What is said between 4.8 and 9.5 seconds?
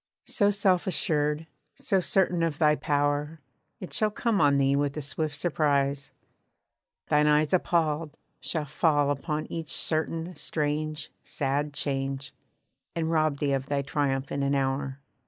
a swift surprise. Thine eyes Appalled, shall fall upon